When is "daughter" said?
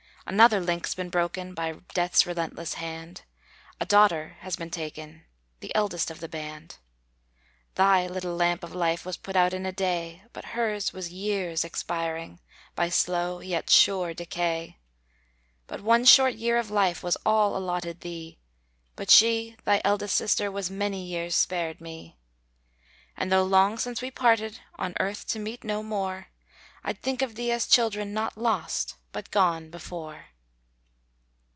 3.85-4.37